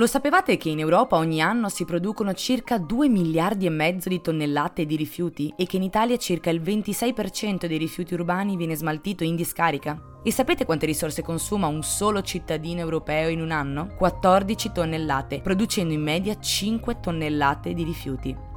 Lo 0.00 0.06
sapevate 0.06 0.56
che 0.56 0.70
in 0.70 0.78
Europa 0.78 1.16
ogni 1.16 1.42
anno 1.42 1.68
si 1.68 1.84
producono 1.84 2.32
circa 2.32 2.78
2 2.78 3.10
miliardi 3.10 3.66
e 3.66 3.68
mezzo 3.68 4.08
di 4.08 4.22
tonnellate 4.22 4.86
di 4.86 4.96
rifiuti 4.96 5.52
e 5.58 5.66
che 5.66 5.76
in 5.76 5.82
Italia 5.82 6.16
circa 6.16 6.48
il 6.48 6.62
26% 6.62 7.66
dei 7.66 7.76
rifiuti 7.76 8.14
urbani 8.14 8.56
viene 8.56 8.74
smaltito 8.74 9.24
in 9.24 9.36
discarica? 9.36 10.00
E 10.24 10.32
sapete 10.32 10.64
quante 10.64 10.86
risorse 10.86 11.20
consuma 11.20 11.66
un 11.66 11.82
solo 11.82 12.22
cittadino 12.22 12.80
europeo 12.80 13.28
in 13.28 13.42
un 13.42 13.50
anno? 13.50 13.92
14 13.98 14.72
tonnellate, 14.72 15.42
producendo 15.42 15.92
in 15.92 16.00
media 16.00 16.38
5 16.38 17.00
tonnellate 17.00 17.74
di 17.74 17.84
rifiuti. 17.84 18.49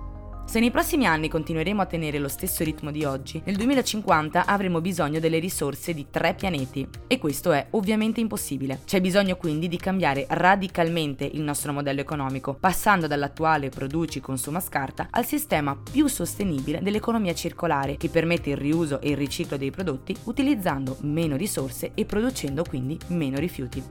Se 0.46 0.60
nei 0.60 0.70
prossimi 0.70 1.08
anni 1.08 1.30
continueremo 1.30 1.82
a 1.82 1.86
tenere 1.88 2.20
lo 2.20 2.28
stesso 2.28 2.64
ritmo 2.64 2.92
di 2.92 3.06
oggi, 3.06 3.42
nel 3.46 3.56
2050 3.56 4.46
avremo 4.46 4.82
bisogno 4.82 5.20
delle 5.20 5.40
risorse 5.40 5.96
di 5.96 6.08
tre 6.12 6.36
pianeti 6.36 6.88
e 7.08 7.18
questo 7.18 7.52
è 7.54 7.66
ovviamente 7.72 8.20
impossibile. 8.20 8.82
C'è 8.86 9.02
bisogno 9.02 9.36
quindi 9.36 9.68
di 9.68 9.78
cambiare 9.78 10.28
radicalmente 10.30 11.26
il 11.26 11.42
nostro 11.42 11.74
modello 11.74 12.02
economico, 12.02 12.56
passando 12.60 13.08
dall'attuale 13.08 13.70
produci 13.70 14.20
consuma 14.20 14.60
scarta 14.60 15.08
al 15.10 15.26
sistema 15.26 15.76
più 15.76 16.06
sostenibile 16.08 16.82
dell'economia 16.84 17.34
circolare 17.34 17.98
che 17.98 18.10
permette 18.10 18.52
il 18.52 18.58
riuso 18.58 19.02
e 19.02 19.10
il 19.10 19.18
riciclo 19.18 19.58
dei 19.58 19.72
prodotti 19.72 20.16
utilizzando 20.26 20.98
meno 21.02 21.36
risorse 21.36 21.92
e 21.96 22.06
producendo 22.06 22.64
quindi 22.64 22.96
meno 23.08 23.40
rifiuti. 23.40 23.84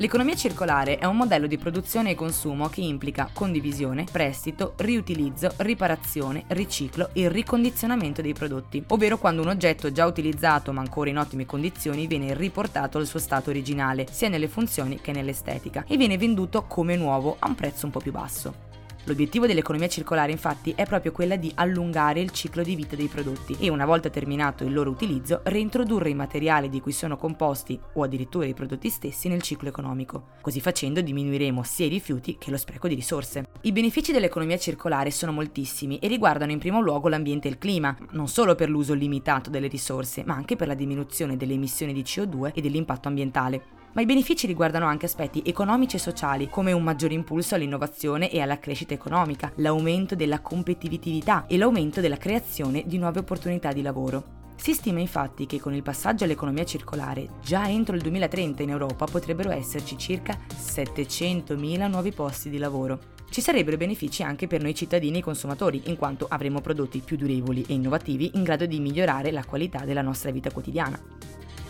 L'economia 0.00 0.36
circolare 0.36 0.98
è 0.98 1.06
un 1.06 1.16
modello 1.16 1.48
di 1.48 1.58
produzione 1.58 2.10
e 2.10 2.14
consumo 2.14 2.68
che 2.68 2.82
implica 2.82 3.28
condivisione, 3.32 4.04
prestito, 4.04 4.74
riutilizzo, 4.76 5.52
riparazione, 5.56 6.44
riciclo 6.48 7.10
e 7.12 7.28
ricondizionamento 7.28 8.22
dei 8.22 8.32
prodotti, 8.32 8.84
ovvero 8.86 9.18
quando 9.18 9.42
un 9.42 9.48
oggetto 9.48 9.90
già 9.90 10.06
utilizzato 10.06 10.72
ma 10.72 10.82
ancora 10.82 11.10
in 11.10 11.18
ottime 11.18 11.46
condizioni 11.46 12.06
viene 12.06 12.32
riportato 12.32 12.98
al 12.98 13.08
suo 13.08 13.18
stato 13.18 13.50
originale, 13.50 14.06
sia 14.08 14.28
nelle 14.28 14.46
funzioni 14.46 15.00
che 15.00 15.10
nell'estetica, 15.10 15.84
e 15.88 15.96
viene 15.96 16.16
venduto 16.16 16.62
come 16.68 16.94
nuovo 16.94 17.34
a 17.40 17.48
un 17.48 17.56
prezzo 17.56 17.86
un 17.86 17.90
po' 17.90 17.98
più 17.98 18.12
basso. 18.12 18.67
L'obiettivo 19.08 19.46
dell'economia 19.46 19.88
circolare 19.88 20.32
infatti 20.32 20.74
è 20.76 20.84
proprio 20.84 21.12
quella 21.12 21.36
di 21.36 21.50
allungare 21.54 22.20
il 22.20 22.30
ciclo 22.30 22.62
di 22.62 22.76
vita 22.76 22.94
dei 22.94 23.06
prodotti 23.06 23.56
e 23.58 23.70
una 23.70 23.86
volta 23.86 24.10
terminato 24.10 24.64
il 24.64 24.74
loro 24.74 24.90
utilizzo 24.90 25.40
reintrodurre 25.44 26.10
i 26.10 26.14
materiali 26.14 26.68
di 26.68 26.82
cui 26.82 26.92
sono 26.92 27.16
composti 27.16 27.80
o 27.94 28.02
addirittura 28.02 28.44
i 28.44 28.52
prodotti 28.52 28.90
stessi 28.90 29.28
nel 29.28 29.40
ciclo 29.40 29.70
economico. 29.70 30.32
Così 30.42 30.60
facendo 30.60 31.00
diminuiremo 31.00 31.62
sia 31.62 31.86
i 31.86 31.88
rifiuti 31.88 32.36
che 32.36 32.50
lo 32.50 32.58
spreco 32.58 32.86
di 32.86 32.94
risorse. 32.94 33.48
I 33.62 33.72
benefici 33.72 34.12
dell'economia 34.12 34.58
circolare 34.58 35.10
sono 35.10 35.32
moltissimi 35.32 35.98
e 36.00 36.06
riguardano 36.06 36.52
in 36.52 36.58
primo 36.58 36.82
luogo 36.82 37.08
l'ambiente 37.08 37.48
e 37.48 37.52
il 37.52 37.58
clima, 37.58 37.96
non 38.10 38.28
solo 38.28 38.54
per 38.56 38.68
l'uso 38.68 38.92
limitato 38.92 39.48
delle 39.48 39.68
risorse, 39.68 40.22
ma 40.26 40.34
anche 40.34 40.54
per 40.54 40.66
la 40.66 40.74
diminuzione 40.74 41.38
delle 41.38 41.54
emissioni 41.54 41.94
di 41.94 42.02
CO2 42.02 42.50
e 42.52 42.60
dell'impatto 42.60 43.08
ambientale 43.08 43.77
ma 43.92 44.00
i 44.00 44.06
benefici 44.06 44.46
riguardano 44.46 44.86
anche 44.86 45.06
aspetti 45.06 45.42
economici 45.44 45.96
e 45.96 45.98
sociali, 46.00 46.48
come 46.48 46.72
un 46.72 46.82
maggiore 46.82 47.14
impulso 47.14 47.54
all'innovazione 47.54 48.30
e 48.30 48.40
alla 48.40 48.58
crescita 48.58 48.94
economica, 48.94 49.52
l'aumento 49.56 50.14
della 50.14 50.40
competitività 50.40 51.46
e 51.46 51.56
l'aumento 51.56 52.00
della 52.00 52.16
creazione 52.16 52.84
di 52.86 52.98
nuove 52.98 53.20
opportunità 53.20 53.72
di 53.72 53.82
lavoro. 53.82 54.36
Si 54.56 54.74
stima 54.74 54.98
infatti 54.98 55.46
che 55.46 55.60
con 55.60 55.72
il 55.72 55.82
passaggio 55.82 56.24
all'economia 56.24 56.64
circolare, 56.64 57.28
già 57.42 57.68
entro 57.68 57.94
il 57.94 58.02
2030 58.02 58.64
in 58.64 58.70
Europa 58.70 59.06
potrebbero 59.06 59.50
esserci 59.50 59.96
circa 59.96 60.36
700.000 60.48 61.88
nuovi 61.88 62.10
posti 62.10 62.50
di 62.50 62.58
lavoro. 62.58 63.16
Ci 63.30 63.40
sarebbero 63.40 63.76
benefici 63.76 64.22
anche 64.22 64.46
per 64.46 64.60
noi 64.60 64.74
cittadini 64.74 65.18
e 65.18 65.22
consumatori, 65.22 65.82
in 65.86 65.96
quanto 65.96 66.26
avremo 66.28 66.60
prodotti 66.60 67.00
più 67.00 67.16
durevoli 67.16 67.64
e 67.68 67.74
innovativi 67.74 68.32
in 68.34 68.42
grado 68.42 68.66
di 68.66 68.80
migliorare 68.80 69.30
la 69.30 69.44
qualità 69.44 69.84
della 69.84 70.02
nostra 70.02 70.30
vita 70.30 70.50
quotidiana. 70.50 70.98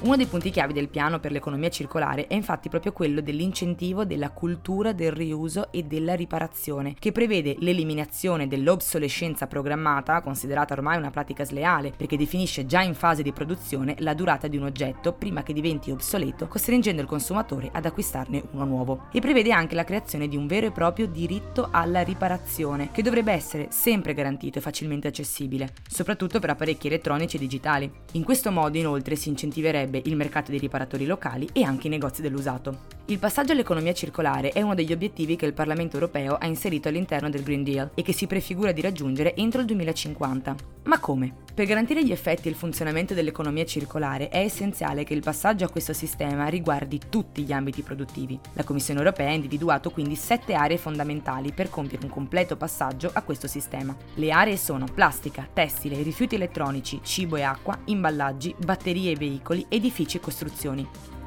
Uno 0.00 0.14
dei 0.14 0.26
punti 0.26 0.50
chiavi 0.50 0.72
del 0.72 0.88
piano 0.88 1.18
per 1.18 1.32
l'economia 1.32 1.70
circolare 1.70 2.28
è 2.28 2.34
infatti 2.34 2.68
proprio 2.68 2.92
quello 2.92 3.20
dell'incentivo 3.20 4.04
della 4.04 4.30
cultura 4.30 4.92
del 4.92 5.10
riuso 5.10 5.72
e 5.72 5.82
della 5.82 6.14
riparazione, 6.14 6.94
che 6.96 7.10
prevede 7.10 7.56
l'eliminazione 7.58 8.46
dell'obsolescenza 8.46 9.48
programmata, 9.48 10.20
considerata 10.20 10.74
ormai 10.74 10.98
una 10.98 11.10
pratica 11.10 11.44
sleale, 11.44 11.92
perché 11.96 12.16
definisce 12.16 12.64
già 12.64 12.80
in 12.80 12.94
fase 12.94 13.24
di 13.24 13.32
produzione 13.32 13.96
la 13.98 14.14
durata 14.14 14.46
di 14.46 14.56
un 14.56 14.62
oggetto 14.62 15.14
prima 15.14 15.42
che 15.42 15.52
diventi 15.52 15.90
obsoleto, 15.90 16.46
costringendo 16.46 17.02
il 17.02 17.08
consumatore 17.08 17.68
ad 17.72 17.84
acquistarne 17.84 18.44
uno 18.52 18.64
nuovo. 18.64 19.06
E 19.10 19.18
prevede 19.18 19.50
anche 19.50 19.74
la 19.74 19.82
creazione 19.82 20.28
di 20.28 20.36
un 20.36 20.46
vero 20.46 20.66
e 20.66 20.70
proprio 20.70 21.08
diritto 21.08 21.70
alla 21.72 22.02
riparazione, 22.02 22.90
che 22.92 23.02
dovrebbe 23.02 23.32
essere 23.32 23.66
sempre 23.70 24.14
garantito 24.14 24.58
e 24.58 24.62
facilmente 24.62 25.08
accessibile, 25.08 25.72
soprattutto 25.88 26.38
per 26.38 26.50
apparecchi 26.50 26.86
elettronici 26.86 27.34
e 27.34 27.40
digitali. 27.40 27.90
In 28.12 28.22
questo 28.22 28.52
modo 28.52 28.78
inoltre 28.78 29.16
si 29.16 29.28
incentiverebbe 29.28 29.86
favorevolirebbe 29.88 30.02
il 30.04 30.16
mercato 30.16 30.50
dei 30.50 30.60
riparatori 30.60 31.06
locali 31.06 31.48
e 31.52 31.62
anche 31.62 31.86
i 31.86 31.90
negozi 31.90 32.22
dell'usato. 32.22 32.96
Il 33.06 33.18
passaggio 33.18 33.52
all'economia 33.52 33.94
circolare 33.94 34.50
è 34.50 34.62
uno 34.62 34.74
degli 34.74 34.92
obiettivi 34.92 35.36
che 35.36 35.46
il 35.46 35.54
Parlamento 35.54 35.96
europeo 35.96 36.36
ha 36.36 36.46
inserito 36.46 36.88
all'interno 36.88 37.30
del 37.30 37.42
Green 37.42 37.64
Deal 37.64 37.90
e 37.94 38.02
che 38.02 38.12
si 38.12 38.26
prefigura 38.26 38.72
di 38.72 38.82
raggiungere 38.82 39.34
entro 39.34 39.60
il 39.60 39.66
2050. 39.66 40.54
Ma 40.84 41.00
come? 41.00 41.47
Per 41.58 41.66
garantire 41.66 42.04
gli 42.04 42.12
effetti 42.12 42.46
e 42.46 42.52
il 42.52 42.56
funzionamento 42.56 43.14
dell'economia 43.14 43.64
circolare 43.64 44.28
è 44.28 44.38
essenziale 44.38 45.02
che 45.02 45.12
il 45.12 45.22
passaggio 45.22 45.64
a 45.64 45.68
questo 45.68 45.92
sistema 45.92 46.46
riguardi 46.46 47.00
tutti 47.08 47.42
gli 47.42 47.50
ambiti 47.50 47.82
produttivi. 47.82 48.38
La 48.52 48.62
Commissione 48.62 49.00
europea 49.00 49.30
ha 49.30 49.32
individuato 49.32 49.90
quindi 49.90 50.14
sette 50.14 50.54
aree 50.54 50.78
fondamentali 50.78 51.50
per 51.52 51.68
compiere 51.68 52.04
un 52.04 52.12
completo 52.12 52.56
passaggio 52.56 53.10
a 53.12 53.22
questo 53.22 53.48
sistema. 53.48 53.92
Le 54.14 54.30
aree 54.30 54.56
sono 54.56 54.84
plastica, 54.84 55.48
tessile, 55.52 56.00
rifiuti 56.00 56.36
elettronici, 56.36 57.00
cibo 57.02 57.34
e 57.34 57.42
acqua, 57.42 57.76
imballaggi, 57.86 58.54
batterie 58.64 59.10
e 59.10 59.16
veicoli, 59.16 59.66
edifici 59.68 60.18
e 60.18 60.20
costruzioni. 60.20 61.17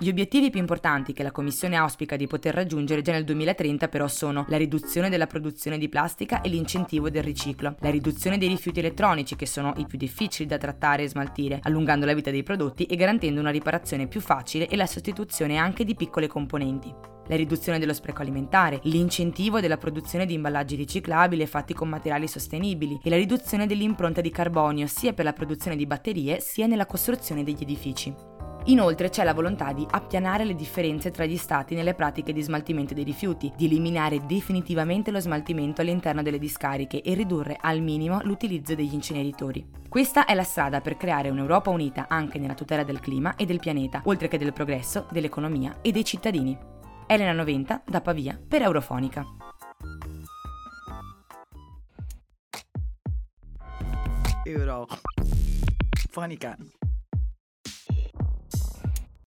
Gli 0.00 0.10
obiettivi 0.10 0.48
più 0.48 0.60
importanti 0.60 1.12
che 1.12 1.24
la 1.24 1.32
Commissione 1.32 1.74
auspica 1.74 2.14
di 2.14 2.28
poter 2.28 2.54
raggiungere 2.54 3.02
già 3.02 3.10
nel 3.10 3.24
2030 3.24 3.88
però 3.88 4.06
sono 4.06 4.46
la 4.48 4.56
riduzione 4.56 5.08
della 5.08 5.26
produzione 5.26 5.76
di 5.76 5.88
plastica 5.88 6.40
e 6.40 6.48
l'incentivo 6.48 7.10
del 7.10 7.24
riciclo, 7.24 7.74
la 7.80 7.90
riduzione 7.90 8.38
dei 8.38 8.46
rifiuti 8.46 8.78
elettronici 8.78 9.34
che 9.34 9.46
sono 9.46 9.72
i 9.78 9.86
più 9.86 9.98
difficili 9.98 10.48
da 10.48 10.56
trattare 10.56 11.02
e 11.02 11.08
smaltire, 11.08 11.58
allungando 11.64 12.06
la 12.06 12.14
vita 12.14 12.30
dei 12.30 12.44
prodotti 12.44 12.84
e 12.84 12.94
garantendo 12.94 13.40
una 13.40 13.50
riparazione 13.50 14.06
più 14.06 14.20
facile 14.20 14.68
e 14.68 14.76
la 14.76 14.86
sostituzione 14.86 15.56
anche 15.56 15.82
di 15.82 15.96
piccole 15.96 16.28
componenti 16.28 16.94
la 17.28 17.36
riduzione 17.36 17.78
dello 17.78 17.92
spreco 17.92 18.22
alimentare, 18.22 18.80
l'incentivo 18.84 19.60
della 19.60 19.76
produzione 19.76 20.24
di 20.24 20.32
imballaggi 20.32 20.76
riciclabili 20.76 21.42
e 21.42 21.46
fatti 21.46 21.74
con 21.74 21.86
materiali 21.86 22.26
sostenibili 22.26 22.98
e 23.02 23.10
la 23.10 23.16
riduzione 23.16 23.66
dell'impronta 23.66 24.22
di 24.22 24.30
carbonio 24.30 24.86
sia 24.86 25.12
per 25.12 25.26
la 25.26 25.34
produzione 25.34 25.76
di 25.76 25.86
batterie 25.86 26.40
sia 26.40 26.66
nella 26.66 26.86
costruzione 26.86 27.44
degli 27.44 27.60
edifici. 27.60 28.37
Inoltre 28.68 29.08
c'è 29.08 29.24
la 29.24 29.32
volontà 29.32 29.72
di 29.72 29.86
appianare 29.90 30.44
le 30.44 30.54
differenze 30.54 31.10
tra 31.10 31.24
gli 31.24 31.38
stati 31.38 31.74
nelle 31.74 31.94
pratiche 31.94 32.34
di 32.34 32.42
smaltimento 32.42 32.92
dei 32.92 33.02
rifiuti, 33.04 33.50
di 33.56 33.64
eliminare 33.64 34.26
definitivamente 34.26 35.10
lo 35.10 35.20
smaltimento 35.20 35.80
all'interno 35.80 36.20
delle 36.22 36.38
discariche 36.38 37.00
e 37.00 37.14
ridurre 37.14 37.56
al 37.58 37.80
minimo 37.80 38.20
l'utilizzo 38.24 38.74
degli 38.74 38.92
inceneritori. 38.92 39.66
Questa 39.88 40.26
è 40.26 40.34
la 40.34 40.42
strada 40.42 40.82
per 40.82 40.98
creare 40.98 41.30
un'Europa 41.30 41.70
unita 41.70 42.08
anche 42.08 42.38
nella 42.38 42.52
tutela 42.52 42.84
del 42.84 43.00
clima 43.00 43.36
e 43.36 43.46
del 43.46 43.58
pianeta, 43.58 44.02
oltre 44.04 44.28
che 44.28 44.36
del 44.36 44.52
progresso, 44.52 45.06
dell'economia 45.10 45.78
e 45.80 45.90
dei 45.90 46.04
cittadini. 46.04 46.54
Elena 47.06 47.32
Noventa 47.32 47.82
da 47.86 48.02
Pavia 48.02 48.38
per 48.46 48.60
Eurofonica. 48.60 49.24
Eurofonica. 54.44 54.98